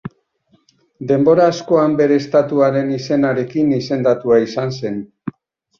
[1.11, 5.01] Denbora askoan bere estatuaren izenarekin izendatua izan zen.